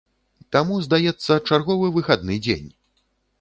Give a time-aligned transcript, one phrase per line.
[0.55, 2.67] Таму, здаецца, чарговы выхадны дзень.